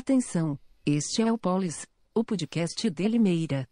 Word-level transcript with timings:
Atenção, 0.00 0.58
este 0.86 1.20
é 1.20 1.30
o 1.30 1.36
Polis, 1.36 1.86
o 2.14 2.24
podcast 2.24 2.88
de 2.88 3.06
Limeira. 3.06 3.68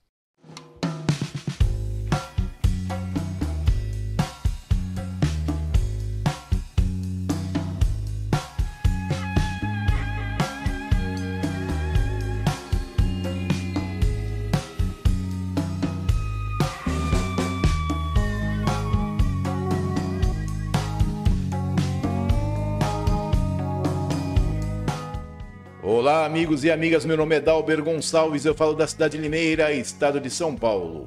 Olá, 26.19 26.27
amigos 26.27 26.65
e 26.65 26.71
amigas. 26.73 27.05
Meu 27.05 27.17
nome 27.17 27.37
é 27.37 27.41
Dalber 27.41 27.81
Gonçalves. 27.81 28.45
Eu 28.45 28.53
falo 28.53 28.75
da 28.75 28.89
cidade 28.89 29.17
de 29.17 29.23
Limeira, 29.23 29.73
estado 29.73 30.21
de 30.21 30.29
São 30.29 30.53
Paulo. 30.57 31.07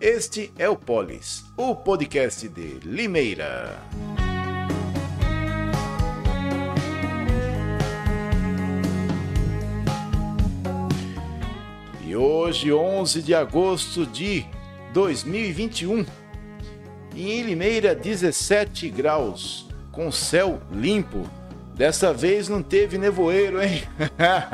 Este 0.00 0.52
é 0.56 0.68
o 0.68 0.76
Polis, 0.76 1.44
o 1.56 1.74
podcast 1.74 2.48
de 2.48 2.78
Limeira. 2.84 3.76
E 12.06 12.14
hoje, 12.14 12.72
11 12.72 13.20
de 13.20 13.34
agosto 13.34 14.06
de 14.06 14.46
2021, 14.92 16.06
e 17.16 17.32
em 17.32 17.42
Limeira, 17.42 17.96
17 17.96 18.88
graus, 18.90 19.68
com 19.90 20.12
céu 20.12 20.60
limpo. 20.70 21.28
Dessa 21.74 22.12
vez 22.12 22.48
não 22.48 22.62
teve 22.62 22.98
nevoeiro, 22.98 23.62
hein? 23.62 23.82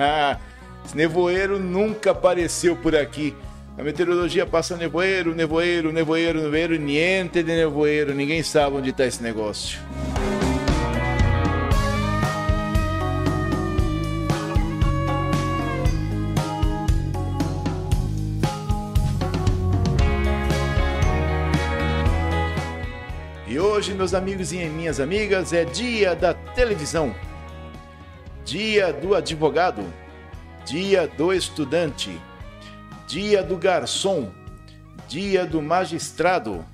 Esse 0.85 0.97
nevoeiro 0.97 1.59
nunca 1.59 2.13
apareceu 2.13 2.77
por 2.77 2.95
aqui. 2.97 3.35
A 3.77 3.83
meteorologia 3.83 4.47
passa 4.47 4.77
nevoeiro, 4.77 5.35
nevoeiro, 5.35 5.93
nevoeiro, 5.93 6.43
nevoeiro, 6.43 6.77
niente 6.77 7.43
de 7.43 7.55
nevoeiro. 7.55 8.15
Ninguém 8.15 8.43
sabe 8.43 8.77
onde 8.77 8.91
está 8.91 9.07
esse 9.07 9.23
negócio. 9.23 9.79
Hoje, 23.79 23.95
meus 23.95 24.13
amigos 24.13 24.53
e 24.53 24.57
minhas 24.67 24.99
amigas, 24.99 25.53
é 25.53 25.65
dia 25.65 26.13
da 26.13 26.35
televisão, 26.35 27.15
dia 28.45 28.93
do 28.93 29.15
advogado, 29.15 29.85
dia 30.67 31.07
do 31.07 31.33
estudante, 31.33 32.21
dia 33.07 33.41
do 33.41 33.57
garçom, 33.57 34.33
dia 35.07 35.47
do 35.47 35.63
magistrado, 35.63 36.67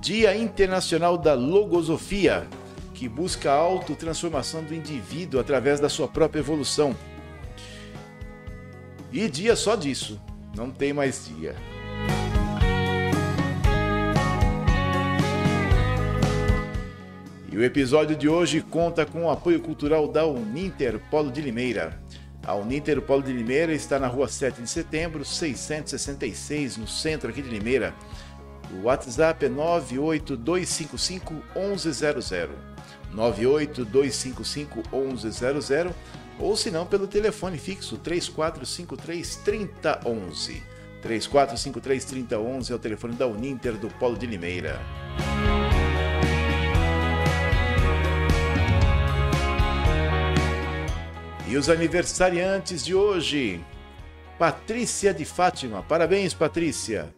dia 0.00 0.34
internacional 0.34 1.18
da 1.18 1.34
logosofia, 1.34 2.48
que 2.94 3.06
busca 3.06 3.52
a 3.52 3.56
autotransformação 3.56 4.64
do 4.64 4.74
indivíduo 4.74 5.40
através 5.40 5.78
da 5.78 5.90
sua 5.90 6.08
própria 6.08 6.40
evolução. 6.40 6.96
E 9.12 9.28
dia 9.28 9.54
só 9.54 9.76
disso, 9.76 10.18
não 10.56 10.70
tem 10.70 10.94
mais 10.94 11.28
dia. 11.28 11.54
E 17.52 17.56
o 17.56 17.64
episódio 17.64 18.14
de 18.14 18.28
hoje 18.28 18.60
conta 18.60 19.04
com 19.04 19.24
o 19.24 19.30
apoio 19.30 19.58
cultural 19.58 20.06
da 20.06 20.24
Uninter 20.24 21.00
Polo 21.10 21.32
de 21.32 21.40
Limeira. 21.40 22.00
A 22.44 22.54
Uninter 22.54 23.02
Polo 23.02 23.24
de 23.24 23.32
Limeira 23.32 23.72
está 23.72 23.98
na 23.98 24.06
rua 24.06 24.28
7 24.28 24.62
de 24.62 24.70
setembro, 24.70 25.24
666, 25.24 26.76
no 26.76 26.86
centro 26.86 27.28
aqui 27.28 27.42
de 27.42 27.50
Limeira. 27.50 27.92
O 28.72 28.84
WhatsApp 28.84 29.46
é 29.46 29.48
98255 29.48 31.34
1100. 31.56 32.50
98255 33.12 34.82
1100 34.92 35.92
ou 36.38 36.56
se 36.56 36.70
não 36.70 36.86
pelo 36.86 37.08
telefone 37.08 37.58
fixo 37.58 37.98
3453 37.98 39.36
3011. 39.44 40.62
3453 41.02 42.04
3011 42.04 42.72
é 42.72 42.76
o 42.76 42.78
telefone 42.78 43.14
da 43.14 43.26
Uninter 43.26 43.72
do 43.72 43.88
Polo 43.88 44.16
de 44.16 44.26
Limeira. 44.26 44.78
E 51.50 51.56
os 51.56 51.68
aniversariantes 51.68 52.84
de 52.84 52.94
hoje: 52.94 53.60
Patrícia 54.38 55.12
de 55.12 55.24
Fátima, 55.24 55.82
parabéns, 55.82 56.32
Patrícia. 56.32 57.12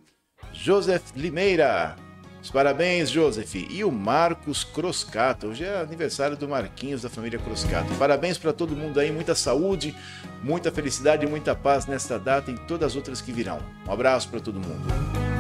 Joseph 0.55 1.03
Limeira, 1.15 1.97
os 2.43 2.51
parabéns, 2.51 3.11
Joseph. 3.11 3.55
E 3.55 3.85
o 3.85 3.93
Marcos 3.93 4.65
Croscato, 4.65 5.49
hoje 5.49 5.65
é 5.65 5.83
aniversário 5.83 6.35
do 6.35 6.49
Marquinhos 6.49 7.03
da 7.03 7.11
família 7.11 7.39
Croscato. 7.39 7.93
Parabéns 7.99 8.39
para 8.39 8.55
todo 8.55 8.75
mundo 8.75 8.99
aí, 8.99 9.13
muita 9.13 9.35
saúde, 9.35 9.95
muita 10.43 10.73
felicidade 10.73 11.27
e 11.27 11.29
muita 11.29 11.55
paz 11.55 11.85
nesta 11.85 12.19
data 12.19 12.51
e 12.51 12.55
em 12.55 12.57
todas 12.57 12.93
as 12.93 12.97
outras 12.97 13.21
que 13.21 13.33
virão. 13.33 13.61
Um 13.87 13.93
abraço 13.93 14.31
para 14.31 14.41
todo 14.41 14.59
mundo. 14.59 15.32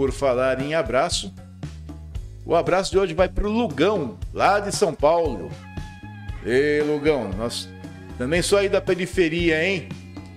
Por 0.00 0.12
falar 0.12 0.62
em 0.62 0.72
abraço, 0.72 1.30
o 2.46 2.56
abraço 2.56 2.90
de 2.90 2.98
hoje 2.98 3.12
vai 3.12 3.28
para 3.28 3.46
o 3.46 3.52
Lugão, 3.52 4.16
lá 4.32 4.58
de 4.58 4.74
São 4.74 4.94
Paulo. 4.94 5.50
Ei, 6.42 6.80
Lugão, 6.80 7.28
nós 7.36 7.68
também 8.16 8.40
sou 8.40 8.58
aí 8.58 8.66
da 8.66 8.80
periferia, 8.80 9.62
hein? 9.62 9.90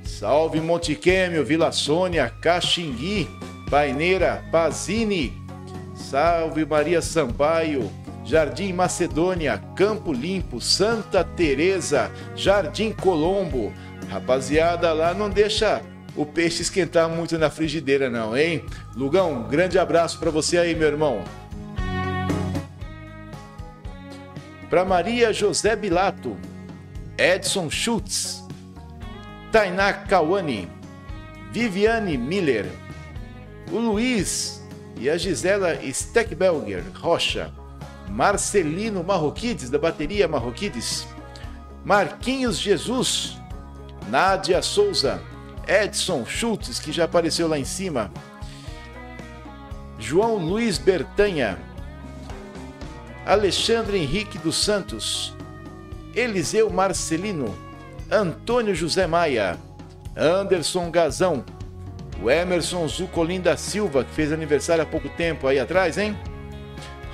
Salve 0.04 0.60
Monte 0.60 0.95
Quêmio, 0.95 1.45
Vila 1.45 1.71
Sônia, 1.71 2.30
Caxingui, 2.42 3.25
Paineira, 3.69 4.44
Pazini. 4.51 5.31
Salve 5.95 6.66
Maria 6.66 7.01
Sampaio, 7.01 7.89
Jardim 8.25 8.74
Macedônia, 8.74 9.63
Campo 9.77 10.12
Limpo, 10.12 10.59
Santa 10.59 11.24
Teresa, 11.24 12.12
Jardim 12.36 12.92
Colombo. 12.92 13.71
Rapaziada, 14.09 14.92
lá 14.92 15.13
não 15.13 15.30
deixa 15.30 15.81
o 16.15 16.25
peixe 16.25 16.62
esquentar 16.62 17.10
muito 17.10 17.38
na 17.38 17.50
frigideira, 17.50 18.10
não, 18.10 18.38
hein? 18.38 18.65
Lugão, 18.95 19.33
um 19.33 19.48
grande 19.48 19.80
abraço 19.80 20.19
para 20.19 20.30
você 20.30 20.57
aí, 20.57 20.75
meu 20.75 20.88
irmão. 20.88 21.24
Para 24.69 24.86
Maria 24.86 25.33
José 25.33 25.75
Bilato, 25.75 26.38
Edson 27.18 27.69
Schultz, 27.69 28.44
Tainá 29.51 29.94
Kawane, 29.94 30.68
Viviane 31.51 32.18
Miller, 32.18 32.66
o 33.71 33.77
Luiz 33.77 34.63
e 34.98 35.09
a 35.09 35.18
Gisela 35.18 35.80
Steckbelger 35.92 36.83
Rocha, 36.95 37.51
Marcelino 38.09 39.04
Marroquides, 39.04 39.69
da 39.69 39.77
bateria 39.77 40.27
Marroquides, 40.27 41.07
Marquinhos 41.83 42.57
Jesus, 42.57 43.38
Nádia 44.09 44.62
Souza, 44.62 45.21
Edson 45.68 46.25
Schultz, 46.25 46.80
que 46.80 46.92
já 46.92 47.06
apareceu 47.06 47.48
lá 47.48 47.57
em 47.57 47.65
cima, 47.65 48.12
João 49.98 50.38
Luiz 50.38 50.77
Bertanha, 50.77 51.57
Alexandre 53.25 53.98
Henrique 53.98 54.38
dos 54.38 54.56
Santos, 54.56 55.33
Eliseu 56.13 56.69
Marcelino, 56.69 57.56
Antônio 58.12 58.75
José 58.75 59.07
Maia, 59.07 59.57
Anderson 60.15 60.92
Gazão, 60.92 61.44
o 62.21 62.30
Emerson 62.30 62.88
Zucolin 62.88 63.42
da 63.42 63.57
Silva, 63.57 64.04
que 64.04 64.12
fez 64.12 64.31
aniversário 64.31 64.83
há 64.83 64.86
pouco 64.86 65.09
tempo 65.09 65.48
aí 65.48 65.59
atrás, 65.59 65.98
hein? 65.98 66.18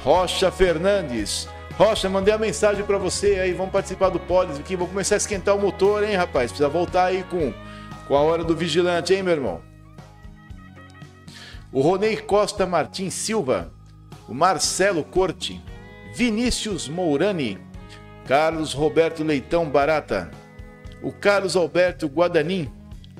Rocha 0.04 0.52
Fernandes. 0.52 1.48
Rocha, 1.78 2.10
mandei 2.10 2.34
a 2.34 2.38
mensagem 2.38 2.84
para 2.84 2.98
você 2.98 3.40
aí, 3.40 3.54
vamos 3.54 3.72
participar 3.72 4.10
do 4.10 4.19
Polis 4.19 4.60
aqui, 4.60 4.75
vou 4.75 4.88
começar 4.88 5.16
a 5.16 5.18
esquentar 5.18 5.56
o 5.56 5.62
motor, 5.62 6.04
hein, 6.04 6.16
rapaz? 6.16 6.52
Precisa 6.52 6.68
voltar 6.68 7.06
aí 7.06 7.24
com 7.24 7.54
com 8.10 8.16
a 8.16 8.22
hora 8.22 8.44
do 8.44 8.56
vigilante, 8.56 9.14
hein, 9.14 9.22
meu 9.22 9.34
irmão? 9.34 9.62
O 11.72 11.80
Ronei 11.80 12.18
Costa 12.18 12.66
Martins 12.66 13.14
Silva, 13.14 13.72
o 14.28 14.34
Marcelo 14.34 15.04
Corte, 15.04 15.62
Vinícius 16.16 16.90
Mourani, 16.90 17.60
Carlos 18.26 18.74
Roberto 18.74 19.24
Leitão 19.24 19.70
Barata, 19.70 20.32
o 21.04 21.12
Carlos 21.12 21.56
Alberto 21.56 22.08
Guadanin, 22.08 22.68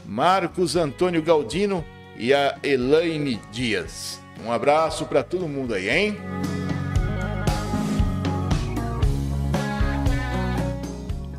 Marcos 0.04 0.76
Antônio 0.76 1.22
Galdino 1.22 1.86
e 2.18 2.34
a 2.34 2.58
Elaine 2.64 3.40
Dias. 3.52 4.20
Um 4.44 4.52
abraço 4.52 5.06
para 5.06 5.22
todo 5.22 5.48
mundo 5.48 5.76
aí, 5.76 5.88
hein? 5.88 6.18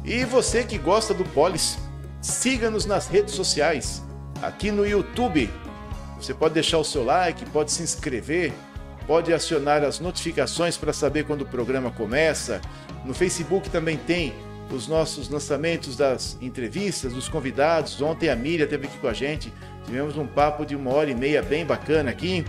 E 0.04 0.24
você 0.24 0.62
que 0.62 0.78
gosta 0.78 1.12
do 1.12 1.24
Polis, 1.24 1.79
siga-nos 2.20 2.84
nas 2.86 3.08
redes 3.08 3.34
sociais, 3.34 4.02
aqui 4.42 4.70
no 4.70 4.86
YouTube. 4.86 5.50
Você 6.20 6.34
pode 6.34 6.54
deixar 6.54 6.78
o 6.78 6.84
seu 6.84 7.04
like, 7.04 7.44
pode 7.46 7.72
se 7.72 7.82
inscrever, 7.82 8.52
pode 9.06 9.32
acionar 9.32 9.82
as 9.82 10.00
notificações 10.00 10.76
para 10.76 10.92
saber 10.92 11.24
quando 11.24 11.42
o 11.42 11.46
programa 11.46 11.90
começa. 11.90 12.60
No 13.04 13.14
Facebook 13.14 13.70
também 13.70 13.96
tem 13.96 14.34
os 14.70 14.86
nossos 14.86 15.28
lançamentos 15.28 15.96
das 15.96 16.36
entrevistas, 16.40 17.12
dos 17.12 17.28
convidados. 17.28 18.00
Ontem 18.00 18.28
a 18.28 18.36
Miriam 18.36 18.64
esteve 18.64 18.86
aqui 18.86 18.98
com 18.98 19.08
a 19.08 19.14
gente, 19.14 19.52
tivemos 19.84 20.16
um 20.16 20.26
papo 20.26 20.64
de 20.64 20.76
uma 20.76 20.92
hora 20.92 21.10
e 21.10 21.14
meia 21.14 21.42
bem 21.42 21.64
bacana 21.64 22.10
aqui. 22.10 22.44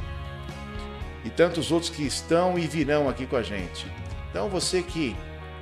E 1.23 1.29
tantos 1.29 1.71
outros 1.71 1.89
que 1.89 2.03
estão 2.03 2.57
e 2.57 2.68
virão 2.68 3.07
aqui 3.07 3.25
com 3.25 3.35
a 3.35 3.44
gente. 3.44 3.85
Então 4.29 4.50
você 4.50 4.81
que 4.81 5.15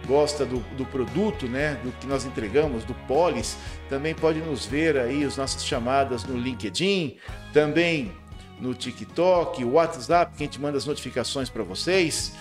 gosta 0.08 0.46
do, 0.46 0.60
do 0.76 0.86
produto, 0.86 1.48
né, 1.48 1.80
do 1.84 1.92
que 1.92 2.08
nós 2.08 2.26
entregamos, 2.26 2.84
do 2.84 2.94
Polis, 3.08 3.58
também 3.90 4.16
pode 4.16 4.40
nos 4.40 4.66
ver 4.66 4.98
aí 4.98 5.24
as 5.24 5.38
nossas 5.38 5.66
chamadas 5.66 6.24
no 6.24 6.38
LinkedIn, 6.38 7.18
também 7.54 8.12
no 8.60 8.74
TikTok, 8.74 9.64
WhatsApp, 9.64 10.36
que 10.36 10.44
a 10.44 10.46
gente 10.46 10.60
manda 10.60 10.78
as 10.78 10.86
notificações 10.86 11.50
para 11.50 11.64
vocês. 11.64 12.34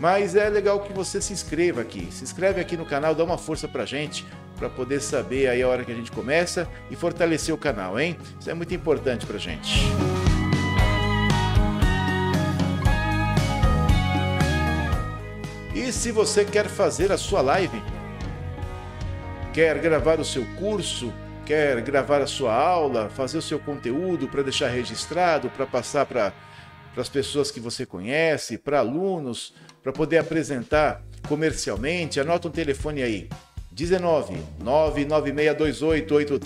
Mas 0.00 0.34
é 0.34 0.48
legal 0.48 0.80
que 0.80 0.92
você 0.92 1.20
se 1.20 1.32
inscreva 1.32 1.80
aqui. 1.80 2.08
Se 2.10 2.24
inscreve 2.24 2.60
aqui 2.60 2.76
no 2.76 2.84
canal, 2.84 3.14
dá 3.14 3.22
uma 3.22 3.38
força 3.38 3.68
pra 3.68 3.84
gente, 3.84 4.26
para 4.56 4.68
poder 4.68 5.00
saber 5.00 5.48
aí 5.48 5.62
a 5.62 5.68
hora 5.68 5.84
que 5.84 5.92
a 5.92 5.94
gente 5.94 6.10
começa 6.10 6.68
e 6.90 6.96
fortalecer 6.96 7.54
o 7.54 7.58
canal, 7.58 7.98
hein? 7.98 8.16
Isso 8.38 8.50
é 8.50 8.54
muito 8.54 8.74
importante 8.74 9.24
pra 9.24 9.38
gente. 9.38 9.84
E 15.74 15.90
se 15.90 16.12
você 16.12 16.44
quer 16.44 16.68
fazer 16.68 17.10
a 17.10 17.18
sua 17.18 17.40
live, 17.40 17.82
quer 19.52 19.76
gravar 19.80 20.20
o 20.20 20.24
seu 20.24 20.46
curso, 20.56 21.12
quer 21.44 21.80
gravar 21.82 22.22
a 22.22 22.28
sua 22.28 22.54
aula, 22.54 23.10
fazer 23.10 23.38
o 23.38 23.42
seu 23.42 23.58
conteúdo 23.58 24.28
para 24.28 24.42
deixar 24.42 24.68
registrado, 24.68 25.50
para 25.50 25.66
passar 25.66 26.06
para 26.06 26.32
as 26.96 27.08
pessoas 27.08 27.50
que 27.50 27.58
você 27.58 27.84
conhece, 27.84 28.56
para 28.56 28.78
alunos, 28.78 29.52
para 29.82 29.92
poder 29.92 30.18
apresentar 30.18 31.02
comercialmente, 31.28 32.20
anota 32.20 32.46
um 32.46 32.52
telefone 32.52 33.02
aí. 33.02 33.28
19 33.72 34.38
99628 34.60 36.38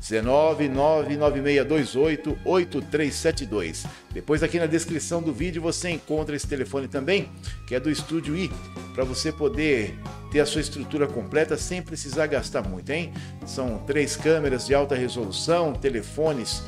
8372. 0.00 0.10
19 0.10 0.68
99628 0.68 2.38
8372. 2.44 3.86
Depois 4.12 4.42
aqui 4.42 4.58
na 4.58 4.66
descrição 4.66 5.22
do 5.22 5.32
vídeo 5.32 5.60
você 5.60 5.90
encontra 5.90 6.34
esse 6.34 6.46
telefone 6.46 6.88
também, 6.88 7.28
que 7.66 7.74
é 7.74 7.80
do 7.80 7.90
Estúdio 7.90 8.36
I, 8.36 8.50
para 8.94 9.04
você 9.04 9.30
poder 9.30 9.94
ter 10.32 10.40
a 10.40 10.46
sua 10.46 10.60
estrutura 10.60 11.06
completa 11.06 11.56
sem 11.56 11.82
precisar 11.82 12.26
gastar 12.26 12.62
muito, 12.62 12.90
hein? 12.90 13.12
São 13.46 13.78
três 13.86 14.16
câmeras 14.16 14.66
de 14.66 14.74
alta 14.74 14.94
resolução, 14.94 15.74
telefones, 15.74 16.62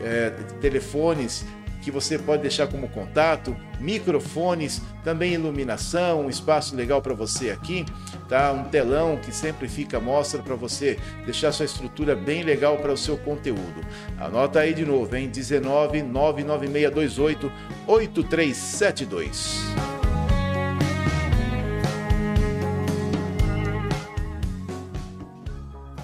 é, 0.00 0.30
telefones 0.60 1.44
que 1.82 1.90
você 1.90 2.16
pode 2.18 2.42
deixar 2.42 2.68
como 2.68 2.88
contato, 2.88 3.54
microfones, 3.80 4.80
também 5.02 5.34
iluminação, 5.34 6.24
um 6.24 6.30
espaço 6.30 6.76
legal 6.76 7.02
para 7.02 7.12
você 7.12 7.50
aqui, 7.50 7.84
tá? 8.28 8.52
Um 8.52 8.64
telão 8.64 9.16
que 9.16 9.34
sempre 9.34 9.68
fica 9.68 9.98
mostra 10.00 10.40
para 10.40 10.54
você 10.54 10.96
deixar 11.24 11.50
sua 11.50 11.66
estrutura 11.66 12.14
bem 12.14 12.44
legal 12.44 12.78
para 12.78 12.92
o 12.92 12.96
seu 12.96 13.18
conteúdo. 13.18 13.84
Anota 14.18 14.60
aí 14.60 14.72
de 14.72 14.84
novo, 14.84 15.14
hein? 15.16 15.28
19 15.28 16.02
99628 16.02 17.52
8372. 17.88 19.60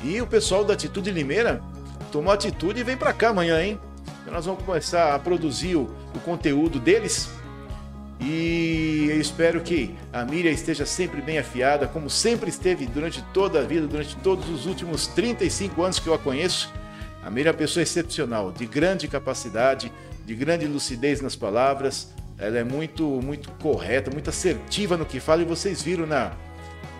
E 0.02 0.20
o 0.20 0.26
pessoal 0.26 0.64
da 0.64 0.74
Atitude 0.74 1.10
Limeira 1.10 1.62
tomou 2.10 2.32
atitude 2.32 2.80
e 2.80 2.82
vem 2.82 2.96
para 2.96 3.12
cá 3.12 3.28
amanhã, 3.28 3.62
hein? 3.62 3.78
Então 4.28 4.36
nós 4.36 4.44
vamos 4.44 4.62
começar 4.62 5.14
a 5.14 5.18
produzir 5.18 5.74
o, 5.74 5.84
o 6.14 6.20
conteúdo 6.22 6.78
deles. 6.78 7.30
E 8.20 9.06
eu 9.08 9.18
espero 9.18 9.62
que 9.62 9.94
a 10.12 10.22
Miriam 10.22 10.52
esteja 10.52 10.84
sempre 10.84 11.22
bem 11.22 11.38
afiada, 11.38 11.88
como 11.88 12.10
sempre 12.10 12.50
esteve 12.50 12.84
durante 12.84 13.22
toda 13.32 13.60
a 13.60 13.62
vida, 13.62 13.86
durante 13.86 14.14
todos 14.16 14.46
os 14.50 14.66
últimos 14.66 15.06
35 15.06 15.82
anos 15.82 15.98
que 15.98 16.06
eu 16.06 16.12
a 16.12 16.18
conheço. 16.18 16.70
A 17.24 17.30
Miriam 17.30 17.48
é 17.48 17.52
uma 17.52 17.58
pessoa 17.58 17.82
excepcional, 17.82 18.52
de 18.52 18.66
grande 18.66 19.08
capacidade, 19.08 19.90
de 20.26 20.34
grande 20.34 20.66
lucidez 20.66 21.22
nas 21.22 21.34
palavras. 21.34 22.12
Ela 22.36 22.58
é 22.58 22.64
muito, 22.64 23.04
muito 23.22 23.50
correta, 23.52 24.10
muito 24.10 24.28
assertiva 24.28 24.98
no 24.98 25.06
que 25.06 25.20
fala, 25.20 25.40
e 25.40 25.46
vocês 25.46 25.80
viram 25.80 26.06
na, 26.06 26.32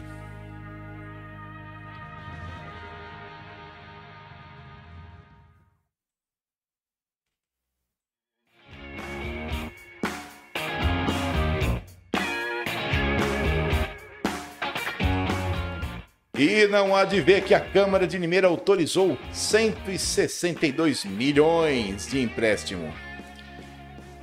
E 16.39 16.65
não 16.67 16.95
há 16.95 17.03
de 17.03 17.19
ver 17.19 17.43
que 17.43 17.53
a 17.53 17.59
Câmara 17.59 18.07
de 18.07 18.17
Limeira 18.17 18.47
autorizou 18.47 19.17
162 19.33 21.03
milhões 21.03 22.07
de 22.07 22.21
empréstimo. 22.21 22.93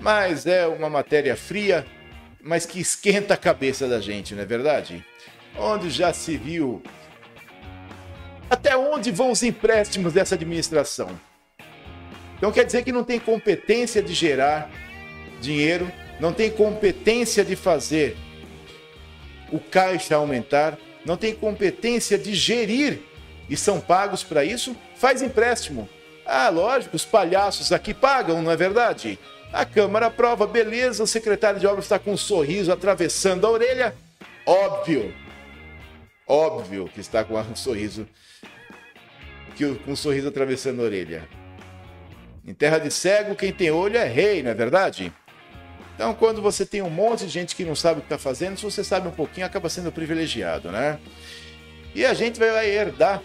Mas 0.00 0.46
é 0.46 0.66
uma 0.66 0.88
matéria 0.88 1.36
fria, 1.36 1.84
mas 2.40 2.64
que 2.64 2.80
esquenta 2.80 3.34
a 3.34 3.36
cabeça 3.36 3.86
da 3.86 4.00
gente, 4.00 4.34
não 4.34 4.42
é 4.42 4.46
verdade? 4.46 5.04
Onde 5.58 5.90
já 5.90 6.10
se 6.14 6.38
viu 6.38 6.82
até 8.48 8.74
onde 8.74 9.10
vão 9.10 9.30
os 9.30 9.42
empréstimos 9.42 10.14
dessa 10.14 10.36
administração? 10.36 11.10
Então 12.38 12.50
quer 12.50 12.64
dizer 12.64 12.82
que 12.82 12.92
não 12.92 13.04
tem 13.04 13.20
competência 13.20 14.02
de 14.02 14.14
gerar 14.14 14.70
dinheiro, 15.38 15.92
não 16.18 16.32
tem 16.32 16.48
competência 16.50 17.44
de 17.44 17.54
fazer 17.54 18.16
o 19.52 19.58
caixa 19.58 20.16
aumentar, 20.16 20.78
não 21.06 21.16
tem 21.16 21.32
competência 21.32 22.18
de 22.18 22.34
gerir 22.34 22.98
e 23.48 23.56
são 23.56 23.80
pagos 23.80 24.24
para 24.24 24.44
isso, 24.44 24.76
faz 24.96 25.22
empréstimo. 25.22 25.88
Ah, 26.26 26.48
lógico, 26.48 26.96
os 26.96 27.04
palhaços 27.04 27.70
aqui 27.70 27.94
pagam, 27.94 28.42
não 28.42 28.50
é 28.50 28.56
verdade? 28.56 29.16
A 29.52 29.64
Câmara 29.64 30.06
aprova, 30.06 30.44
beleza, 30.46 31.04
o 31.04 31.06
secretário 31.06 31.60
de 31.60 31.66
obras 31.66 31.84
está 31.84 31.96
com 31.96 32.12
um 32.12 32.16
sorriso 32.16 32.72
atravessando 32.72 33.46
a 33.46 33.50
orelha. 33.50 33.94
Óbvio, 34.44 35.14
óbvio 36.26 36.90
que 36.92 37.00
está 37.00 37.22
com 37.22 37.38
um 37.38 37.56
sorriso, 37.56 38.08
que, 39.54 39.76
com 39.76 39.92
um 39.92 39.96
sorriso 39.96 40.26
atravessando 40.26 40.82
a 40.82 40.84
orelha. 40.84 41.28
Em 42.44 42.52
terra 42.52 42.78
de 42.78 42.90
cego, 42.90 43.36
quem 43.36 43.52
tem 43.52 43.70
olho 43.70 43.96
é 43.96 44.04
rei, 44.04 44.42
não 44.42 44.50
é 44.50 44.54
verdade? 44.54 45.12
Então, 45.96 46.14
quando 46.14 46.40
você 46.40 46.64
tem 46.64 46.82
um 46.82 46.90
monte 46.90 47.24
de 47.24 47.30
gente 47.30 47.56
que 47.56 47.64
não 47.64 47.74
sabe 47.74 47.98
o 47.98 48.02
que 48.02 48.06
está 48.06 48.18
fazendo, 48.18 48.56
se 48.56 48.62
você 48.62 48.84
sabe 48.84 49.08
um 49.08 49.10
pouquinho, 49.10 49.46
acaba 49.46 49.68
sendo 49.68 49.90
privilegiado, 49.90 50.70
né? 50.70 50.98
E 51.94 52.04
a 52.04 52.14
gente 52.14 52.38
vai 52.38 52.68
herdar, 52.68 53.22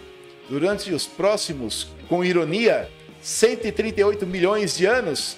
durante 0.48 0.90
os 0.92 1.06
próximos, 1.06 1.88
com 2.08 2.24
ironia, 2.24 2.90
138 3.20 4.26
milhões 4.26 4.76
de 4.76 4.86
anos, 4.86 5.36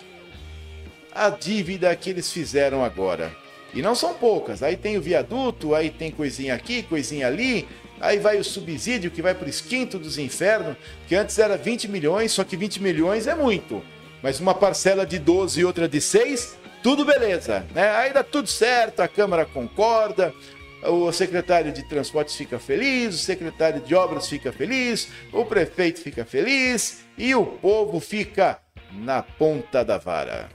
a 1.12 1.28
dívida 1.28 1.94
que 1.94 2.08
eles 2.08 2.32
fizeram 2.32 2.84
agora. 2.84 3.34
E 3.74 3.82
não 3.82 3.96
são 3.96 4.14
poucas. 4.14 4.62
Aí 4.62 4.76
tem 4.76 4.96
o 4.96 5.02
viaduto, 5.02 5.74
aí 5.74 5.90
tem 5.90 6.12
coisinha 6.12 6.54
aqui, 6.54 6.84
coisinha 6.84 7.26
ali, 7.26 7.66
Aí 8.00 8.18
vai 8.18 8.38
o 8.38 8.44
subsídio 8.44 9.10
que 9.10 9.22
vai 9.22 9.34
para 9.34 9.46
o 9.46 9.48
esquinto 9.48 9.98
dos 9.98 10.18
infernos, 10.18 10.76
que 11.06 11.14
antes 11.14 11.38
era 11.38 11.56
20 11.56 11.88
milhões, 11.88 12.32
só 12.32 12.44
que 12.44 12.56
20 12.56 12.82
milhões 12.82 13.26
é 13.26 13.34
muito. 13.34 13.82
Mas 14.22 14.40
uma 14.40 14.54
parcela 14.54 15.06
de 15.06 15.18
12 15.18 15.60
e 15.60 15.64
outra 15.64 15.88
de 15.88 16.00
6, 16.00 16.56
tudo 16.84 17.02
beleza. 17.02 17.66
Né? 17.74 17.90
Aí 17.96 18.12
dá 18.12 18.22
tudo 18.22 18.46
certo, 18.46 19.00
a 19.00 19.08
Câmara 19.08 19.46
concorda, 19.46 20.34
o 20.82 21.10
secretário 21.10 21.72
de 21.72 21.82
transportes 21.88 22.36
fica 22.36 22.58
feliz, 22.58 23.14
o 23.14 23.18
secretário 23.18 23.80
de 23.80 23.94
obras 23.94 24.28
fica 24.28 24.52
feliz, 24.52 25.08
o 25.32 25.46
prefeito 25.46 26.02
fica 26.02 26.26
feliz 26.26 27.02
e 27.16 27.34
o 27.34 27.46
povo 27.46 27.98
fica 28.00 28.60
na 28.92 29.22
ponta 29.22 29.82
da 29.82 29.96
vara. 29.96 30.50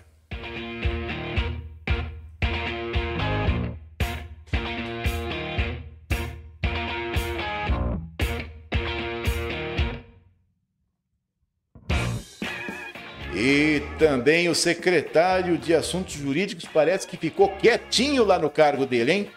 Também 13.99 14.47
o 14.47 14.55
secretário 14.55 15.57
de 15.57 15.75
Assuntos 15.75 16.13
Jurídicos 16.13 16.65
parece 16.73 17.05
que 17.05 17.17
ficou 17.17 17.49
quietinho 17.57 18.23
lá 18.23 18.39
no 18.39 18.49
cargo 18.49 18.85
dele, 18.85 19.11
hein? 19.11 19.31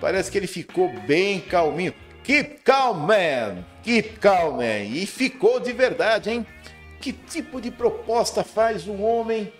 Parece 0.00 0.30
que 0.30 0.38
ele 0.38 0.46
ficou 0.46 0.88
bem 1.06 1.38
calminho. 1.38 1.94
Keep 2.24 2.62
calm, 2.64 3.06
man! 3.06 3.62
Keep 3.82 4.18
calm, 4.18 4.56
man! 4.56 4.84
E 4.84 5.04
ficou 5.04 5.60
de 5.60 5.70
verdade, 5.72 6.30
hein? 6.30 6.46
Que 6.98 7.12
tipo 7.12 7.60
de 7.60 7.70
proposta 7.70 8.42
faz 8.42 8.88
um 8.88 9.04
homem 9.04 9.52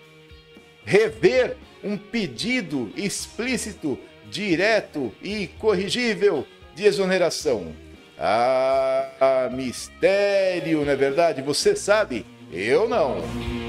rever 0.87 1.59
um 1.83 1.99
pedido 1.99 2.90
explícito, 2.97 3.99
direto 4.31 5.12
e 5.23 5.49
corrigível 5.59 6.47
de 6.75 6.87
exoneração? 6.87 7.75
Ah, 8.19 9.50
mistério, 9.52 10.83
não 10.83 10.93
é 10.93 10.97
verdade? 10.97 11.43
Você 11.43 11.76
sabe 11.76 12.25
eu 12.50 12.88
não. 12.88 13.63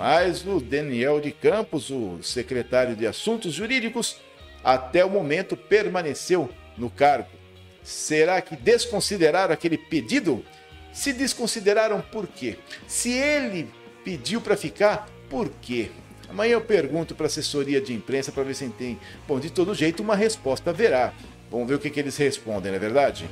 Mas 0.00 0.46
o 0.46 0.58
Daniel 0.60 1.20
de 1.20 1.30
Campos, 1.30 1.90
o 1.90 2.22
secretário 2.22 2.96
de 2.96 3.06
Assuntos 3.06 3.52
Jurídicos, 3.52 4.16
até 4.64 5.04
o 5.04 5.10
momento 5.10 5.58
permaneceu 5.58 6.48
no 6.74 6.88
cargo. 6.88 7.28
Será 7.84 8.40
que 8.40 8.56
desconsideraram 8.56 9.52
aquele 9.52 9.76
pedido? 9.76 10.42
Se 10.90 11.12
desconsideraram 11.12 12.00
por 12.00 12.26
quê? 12.26 12.56
Se 12.86 13.12
ele 13.12 13.68
pediu 14.02 14.40
para 14.40 14.56
ficar, 14.56 15.06
por 15.28 15.50
quê? 15.60 15.90
Amanhã 16.30 16.52
eu 16.52 16.62
pergunto 16.62 17.14
para 17.14 17.26
a 17.26 17.28
assessoria 17.28 17.78
de 17.78 17.92
imprensa 17.92 18.32
para 18.32 18.42
ver 18.42 18.54
se 18.54 18.66
tem. 18.70 18.98
Bom, 19.28 19.38
de 19.38 19.50
todo 19.50 19.74
jeito, 19.74 20.02
uma 20.02 20.16
resposta 20.16 20.70
haverá. 20.70 21.12
Vamos 21.50 21.68
ver 21.68 21.74
o 21.74 21.78
que, 21.78 21.90
que 21.90 22.00
eles 22.00 22.16
respondem, 22.16 22.72
não 22.72 22.76
é 22.76 22.80
verdade? 22.80 23.28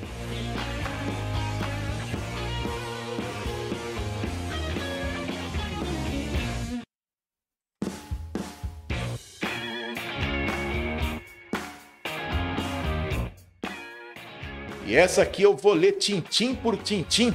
E 14.88 14.96
essa 14.96 15.20
aqui 15.20 15.42
eu 15.42 15.54
vou 15.54 15.74
ler 15.74 15.98
tintim 15.98 16.54
por 16.54 16.74
tintim. 16.74 17.34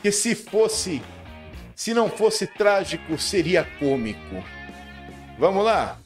Que 0.00 0.10
se 0.10 0.34
fosse, 0.34 1.02
se 1.76 1.92
não 1.92 2.08
fosse 2.08 2.46
trágico, 2.46 3.18
seria 3.18 3.68
cômico. 3.78 4.42
Vamos 5.38 5.62
lá. 5.62 5.98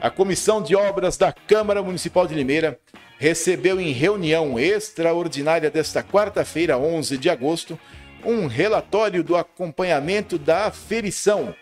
A 0.00 0.10
Comissão 0.10 0.62
de 0.62 0.76
Obras 0.76 1.16
da 1.16 1.32
Câmara 1.32 1.82
Municipal 1.82 2.24
de 2.24 2.36
Limeira 2.36 2.78
recebeu 3.18 3.80
em 3.80 3.90
reunião 3.90 4.56
extraordinária 4.56 5.68
desta 5.68 6.04
quarta-feira, 6.04 6.78
11 6.78 7.18
de 7.18 7.28
agosto, 7.28 7.76
um 8.24 8.46
relatório 8.46 9.24
do 9.24 9.36
acompanhamento 9.36 10.38
da 10.38 10.66
aferição 10.66 11.52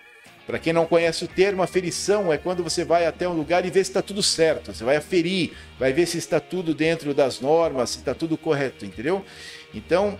para 0.46 0.58
quem 0.58 0.72
não 0.72 0.86
conhece 0.86 1.24
o 1.24 1.28
termo, 1.28 1.62
aferição 1.62 2.32
é 2.32 2.36
quando 2.36 2.64
você 2.64 2.84
vai 2.84 3.06
até 3.06 3.28
um 3.28 3.32
lugar 3.32 3.64
e 3.64 3.70
vê 3.70 3.82
se 3.82 3.90
está 3.90 4.02
tudo 4.02 4.22
certo. 4.22 4.74
Você 4.74 4.82
vai 4.82 4.96
aferir, 4.96 5.52
vai 5.78 5.92
ver 5.92 6.06
se 6.06 6.18
está 6.18 6.40
tudo 6.40 6.74
dentro 6.74 7.14
das 7.14 7.40
normas, 7.40 7.90
se 7.90 7.98
está 7.98 8.12
tudo 8.14 8.36
correto, 8.36 8.84
entendeu? 8.84 9.24
Então, 9.72 10.18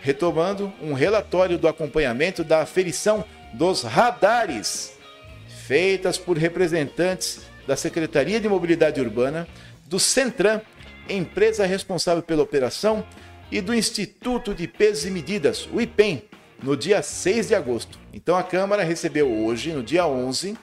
retomando, 0.00 0.72
um 0.82 0.92
relatório 0.92 1.56
do 1.56 1.66
acompanhamento 1.66 2.44
da 2.44 2.60
aferição 2.60 3.24
dos 3.54 3.82
radares, 3.82 4.92
feitas 5.66 6.18
por 6.18 6.36
representantes 6.36 7.40
da 7.66 7.74
Secretaria 7.74 8.38
de 8.38 8.48
Mobilidade 8.48 9.00
Urbana, 9.00 9.48
do 9.86 9.98
Centran, 9.98 10.60
empresa 11.08 11.64
responsável 11.64 12.22
pela 12.22 12.42
operação, 12.42 13.04
e 13.50 13.60
do 13.60 13.74
Instituto 13.74 14.54
de 14.54 14.66
Pesos 14.66 15.06
e 15.06 15.10
Medidas, 15.10 15.68
o 15.72 15.80
IPEM, 15.80 16.24
no 16.62 16.76
dia 16.76 17.02
6 17.02 17.48
de 17.48 17.54
agosto. 17.54 17.98
Então 18.12 18.36
a 18.36 18.42
Câmara 18.42 18.82
recebeu 18.82 19.30
hoje, 19.30 19.72
no 19.72 19.82
dia 19.82 20.06
11, 20.06 20.56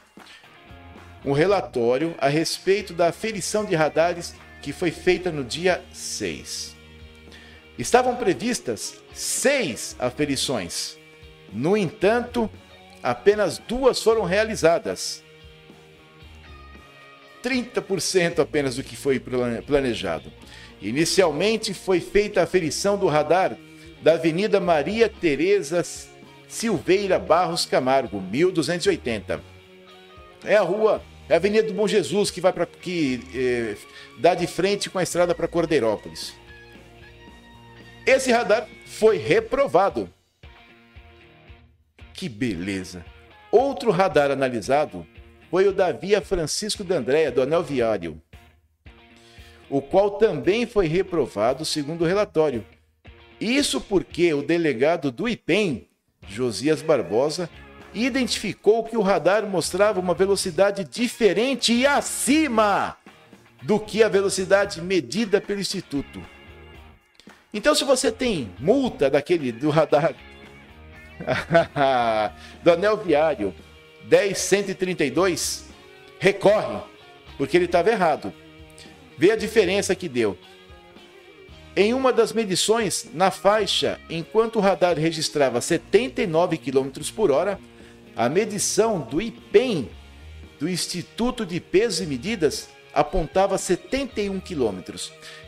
um 1.24 1.31
relatório 1.31 2.15
a 2.17 2.27
respeito 2.27 2.93
da 2.93 3.07
aferição 3.07 3.65
de 3.65 3.75
radares 3.75 4.33
que 4.62 4.71
foi 4.71 4.91
feita 4.91 5.31
no 5.31 5.43
dia 5.43 5.83
6. 5.93 6.75
Estavam 7.77 8.15
previstas 8.15 8.95
seis 9.13 9.95
aferições. 9.98 10.98
No 11.51 11.75
entanto, 11.75 12.50
apenas 13.01 13.57
duas 13.57 14.01
foram 14.01 14.24
realizadas. 14.24 15.24
30% 17.43 18.39
apenas 18.39 18.75
do 18.75 18.83
que 18.83 18.95
foi 18.95 19.19
planejado. 19.19 20.31
Inicialmente 20.81 21.74
foi 21.74 22.00
feita 22.00 22.39
a 22.39 22.43
aferição 22.43 22.98
do 22.98 23.07
radar 23.07 23.57
da 24.01 24.13
Avenida 24.13 24.60
Maria 24.60 25.08
Tereza 25.08 25.84
Silveira 26.48 27.17
Barros 27.17 27.65
Camargo, 27.65 28.20
1280. 28.20 29.41
É 30.43 30.55
a 30.55 30.62
rua, 30.62 31.01
é 31.29 31.34
a 31.34 31.38
Avenida 31.38 31.67
do 31.67 31.74
Bom 31.74 31.88
Jesus 31.88 32.29
que 32.29 32.41
vai 32.41 32.51
para 32.51 32.65
que 32.65 33.22
eh, 33.34 33.77
dá 34.20 34.36
de 34.36 34.48
frente 34.48 34.89
com 34.89 35.00
a 35.00 35.03
estrada 35.03 35.34
para 35.34 35.48
Cordeirópolis. 35.48 36.34
Esse 38.05 38.31
radar 38.31 38.67
foi 38.86 39.17
reprovado. 39.17 40.10
Que 42.13 42.27
beleza! 42.27 43.05
Outro 43.51 43.91
radar 43.91 44.31
analisado 44.31 45.05
foi 45.50 45.67
o 45.67 45.74
da 45.74 45.91
Via 45.91 46.22
Francisco 46.22 46.84
de 46.84 46.93
Andréa, 46.93 47.31
do 47.31 47.41
Anel 47.41 47.63
Viário, 47.63 48.22
o 49.70 49.81
qual 49.81 50.12
também 50.12 50.65
foi 50.65 50.88
reprovado 50.88 51.63
segundo 51.63 52.03
o 52.03 52.08
relatório 52.08 52.65
isso 53.41 53.81
porque 53.81 54.33
o 54.33 54.43
delegado 54.43 55.12
do 55.12 55.27
IPEM, 55.27 55.88
Josias 56.27 56.81
Barbosa, 56.81 57.50
identificou 57.93 58.83
que 58.83 58.95
o 58.95 59.01
radar 59.01 59.45
mostrava 59.45 60.00
uma 60.00 60.13
velocidade 60.13 60.83
diferente 60.83 61.74
e 61.74 61.86
acima 61.86 62.95
do 63.62 63.79
que 63.79 64.03
a 64.03 64.07
velocidade 64.07 64.81
medida 64.81 65.41
pelo 65.41 65.60
Instituto. 65.60 66.21
Então, 67.53 67.75
se 67.75 67.83
você 67.83 68.12
tem 68.12 68.51
multa 68.60 69.10
daquele 69.10 69.51
do 69.51 69.69
radar 69.69 70.13
do 72.63 72.71
anel 72.71 72.98
viário 72.98 73.53
10132, 74.07 75.65
recorre, 76.19 76.79
porque 77.38 77.57
ele 77.57 77.65
estava 77.65 77.89
errado. 77.89 78.33
Vê 79.17 79.31
a 79.31 79.36
diferença 79.36 79.93
que 79.95 80.07
deu. 80.07 80.38
Em 81.75 81.94
uma 81.94 82.12
das 82.12 82.34
medições, 82.34 83.08
na 83.13 83.32
faixa, 83.32 83.98
enquanto 84.10 84.58
o 84.58 84.60
radar 84.60 84.98
registrava 84.98 85.62
79 85.62 86.58
km 86.58 86.90
por 87.16 87.32
hora, 87.32 87.58
a 88.16 88.28
medição 88.28 89.00
do 89.00 89.22
IPEM, 89.22 89.90
do 90.60 90.68
Instituto 90.68 91.46
de 91.46 91.62
Pesos 91.62 92.01
e 92.01 92.06
Medidas, 92.06 92.68
apontava 92.94 93.58
71 93.58 94.42
km. 94.42 94.96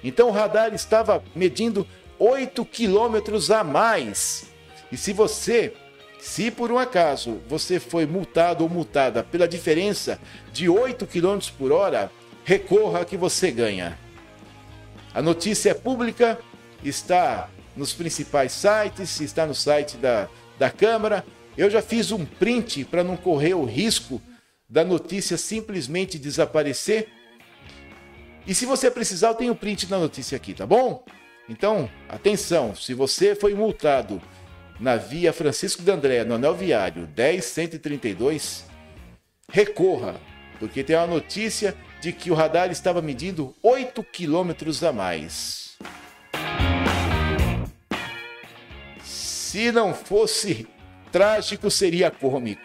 Então 0.02 0.30
o 0.30 0.32
radar 0.32 0.74
estava 0.74 1.22
medindo 1.36 1.86
8 2.18 2.64
quilômetros 2.66 3.52
a 3.52 3.62
mais. 3.62 4.46
E 4.90 4.96
se 4.96 5.12
você, 5.12 5.74
se 6.20 6.50
por 6.50 6.72
um 6.72 6.78
acaso 6.78 7.42
você 7.50 7.82
foi 7.82 8.06
multado 8.06 8.64
ou 8.64 8.70
multada 8.70 9.24
pela 9.24 9.46
diferença 9.46 10.18
de 10.54 10.70
8 10.70 11.06
quilômetros 11.06 11.50
por 11.50 11.74
hora, 11.74 12.10
recorra 12.46 13.04
que 13.04 13.18
você 13.18 13.52
ganha. 13.52 14.00
A 15.14 15.22
notícia 15.22 15.70
é 15.70 15.74
pública, 15.74 16.40
está 16.84 17.50
nos 17.76 17.94
principais 17.94 18.52
sites, 18.52 19.20
está 19.20 19.46
no 19.46 19.54
site 19.54 19.96
da, 19.98 20.28
da 20.58 20.72
Câmara. 20.72 21.24
Eu 21.56 21.70
já 21.70 21.82
fiz 21.82 22.12
um 22.12 22.26
print 22.26 22.84
para 22.86 23.04
não 23.04 23.16
correr 23.16 23.54
o 23.54 23.64
risco 23.64 24.20
da 24.68 24.84
notícia 24.84 25.38
simplesmente 25.38 26.18
desaparecer. 26.18 27.10
E 28.48 28.56
se 28.56 28.66
você 28.66 28.90
precisar, 28.90 29.30
eu 29.30 29.36
tenho 29.36 29.56
print 29.56 29.86
da 29.86 30.00
notícia 30.00 30.36
aqui, 30.36 30.54
tá 30.54 30.66
bom? 30.66 31.06
Então, 31.48 31.90
atenção, 32.10 32.76
se 32.76 32.96
você 32.96 33.36
foi 33.36 33.54
multado 33.54 34.20
na 34.80 34.96
via 34.96 35.32
Francisco 35.32 35.84
de 35.84 35.92
André, 35.92 36.24
no 36.24 36.34
anel 36.34 36.56
viário 36.56 37.06
10132, 37.06 38.66
recorra, 39.48 40.16
porque 40.60 40.84
tem 40.84 40.96
uma 40.96 41.06
notícia 41.06 41.76
de 42.04 42.12
que 42.12 42.30
o 42.30 42.34
radar 42.34 42.70
estava 42.70 43.02
medindo 43.02 43.56
8 43.64 44.04
quilômetros 44.04 44.84
a 44.84 44.92
mais. 44.92 45.78
Se 49.02 49.72
não 49.72 49.94
fosse 49.94 50.68
trágico, 51.14 51.72
seria 51.72 52.12
cômico. 52.12 52.62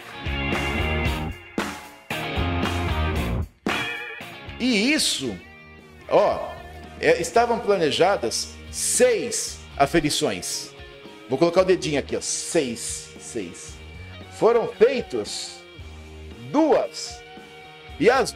E 4.59 4.92
isso, 4.92 5.38
ó, 6.09 6.50
é, 7.00 7.21
estavam 7.21 7.61
planejadas 7.61 8.57
seis 8.73 9.61
aferições. 9.76 10.71
Vou 11.28 11.39
colocar 11.39 11.60
o 11.60 11.65
dedinho 11.65 12.00
aqui, 12.00 12.17
ó, 12.17 12.21
seis, 12.21 13.10
seis. 13.21 13.75
Foram 14.32 14.67
feitas 14.67 15.60
duas. 16.50 17.23
E 18.00 18.08
as 18.08 18.26